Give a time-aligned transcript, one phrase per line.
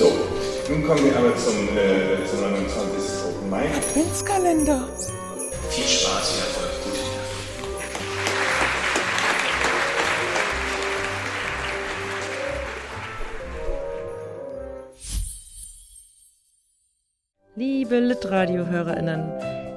[0.00, 3.24] Nun kommen wir aber zum, äh, zum 29.
[3.28, 3.76] Open Mic.
[3.76, 4.88] Adventskalender.
[5.68, 6.98] Viel Spaß, viel Erfolg, gute
[17.54, 19.30] Liebe Litradio-HörerInnen,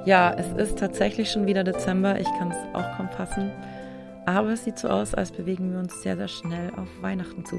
[0.06, 3.52] ja, es ist tatsächlich schon wieder Dezember, ich kann es auch kaum fassen,
[4.24, 7.56] aber es sieht so aus, als bewegen wir uns sehr, sehr schnell auf Weihnachten zu.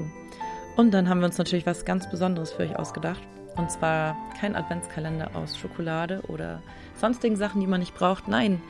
[0.78, 3.20] Und dann haben wir uns natürlich was ganz Besonderes für euch ausgedacht.
[3.56, 6.62] Und zwar kein Adventskalender aus Schokolade oder
[6.94, 8.28] sonstigen Sachen, die man nicht braucht.
[8.28, 8.62] Nein,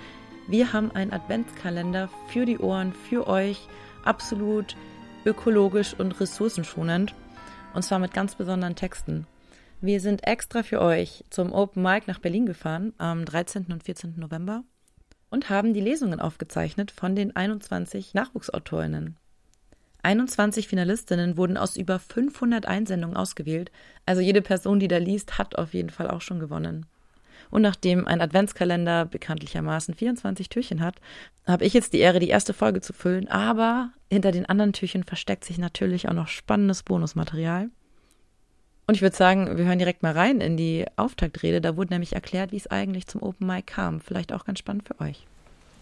[0.48, 3.68] wir haben einen Adventskalender für die Ohren, für euch,
[4.06, 4.74] absolut
[5.26, 7.14] ökologisch und ressourcenschonend.
[7.74, 9.26] Und zwar mit ganz besonderen Texten.
[9.82, 13.66] Wir sind extra für euch zum Open Mic nach Berlin gefahren am 13.
[13.70, 14.14] und 14.
[14.16, 14.64] November
[15.28, 19.18] und haben die Lesungen aufgezeichnet von den 21 Nachwuchsautorinnen.
[20.02, 23.70] 21 Finalistinnen wurden aus über 500 Einsendungen ausgewählt,
[24.06, 26.86] also jede Person, die da liest, hat auf jeden Fall auch schon gewonnen.
[27.50, 30.96] Und nachdem ein Adventskalender bekanntlichermaßen 24 Türchen hat,
[31.46, 35.04] habe ich jetzt die Ehre, die erste Folge zu füllen, aber hinter den anderen Türchen
[35.04, 37.70] versteckt sich natürlich auch noch spannendes Bonusmaterial.
[38.86, 41.60] Und ich würde sagen, wir hören direkt mal rein in die Auftaktrede.
[41.60, 44.00] Da wurde nämlich erklärt, wie es eigentlich zum Open Mic kam.
[44.00, 45.26] Vielleicht auch ganz spannend für euch.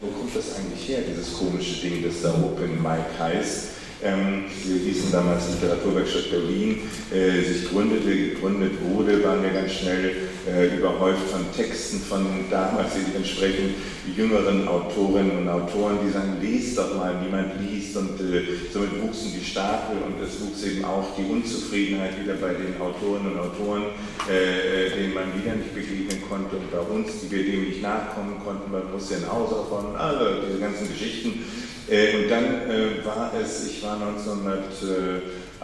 [0.00, 3.75] Wo kommt das eigentlich her, dieses komische Ding, das da Open Mic heißt?
[4.02, 6.80] Ähm, wir hießen damals Literaturwerkstatt Berlin,
[7.10, 10.12] äh, sich gründete, gegründet wurde, waren wir ganz schnell
[10.46, 13.74] äh, überhäuft von Texten von damals entsprechend
[14.14, 17.96] jüngeren Autorinnen und Autoren, die sagen, lest doch mal, niemand liest.
[17.96, 22.52] Und äh, somit wuchsen die Stapel und es wuchs eben auch die Unzufriedenheit wieder bei
[22.52, 23.84] den Autorinnen und Autoren,
[24.28, 28.36] äh, denen man wieder nicht begegnen konnte und bei uns, die wir dem nicht nachkommen
[28.44, 31.30] konnten, bei Russia in Haus von, also diese ganzen Geschichten.
[31.30, 33.96] äh, und dann äh, war es, ich war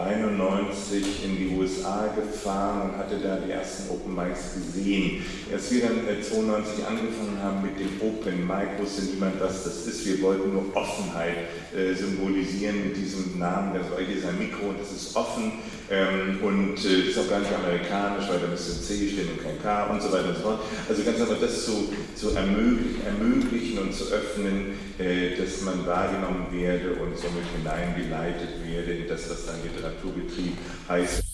[0.02, 5.24] 1991 in die USA gefahren und hatte da die ersten Open Mics gesehen.
[5.52, 9.86] Als wir dann äh, 92 angefangen haben mit dem Open Mic, wusste niemand, was das
[9.86, 10.06] ist.
[10.06, 11.36] Wir wollten nur Offenheit
[11.74, 13.74] äh, symbolisieren mit diesem Namen.
[13.74, 15.52] Der solche ist ein Mikro und das ist offen
[15.90, 19.60] ähm, und äh, ist auch gar nicht amerikanisch, weil da ein C stehen und kein
[19.62, 20.60] K und so weiter und so fort.
[20.88, 26.46] Also ganz einfach das zu, zu ermöglichen, ermöglichen und zu öffnen, äh, dass man wahrgenommen
[26.50, 30.56] werde und somit hineingeleitet werde in das, was dann Literaturbetrieb
[30.88, 31.24] heißt.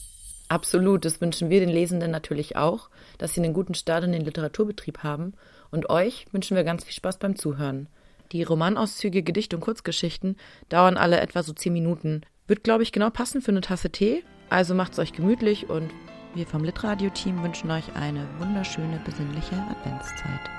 [0.48, 2.88] Absolut, das wünschen wir den Lesenden natürlich auch,
[3.18, 5.34] dass sie einen guten Start in den Literaturbetrieb haben.
[5.70, 7.88] Und euch wünschen wir ganz viel Spaß beim Zuhören.
[8.32, 10.36] Die Romanauszüge, Gedichte und Kurzgeschichten
[10.68, 12.22] dauern alle etwa so zehn Minuten.
[12.46, 15.90] Wird, glaube ich, genau passen für eine Tasse Tee also macht's euch gemütlich und
[16.34, 20.57] wir vom Litradio-Team wünschen euch eine wunderschöne, besinnliche Adventszeit.